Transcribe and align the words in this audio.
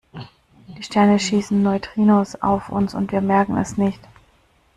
Die 0.67 0.81
Sterne 0.81 1.19
schießen 1.19 1.61
Neutrinos 1.61 2.33
auf 2.33 2.69
uns 2.69 2.95
und 2.95 3.11
wir 3.11 3.21
merken 3.21 3.55
es 3.57 3.77
nicht. 3.77 3.99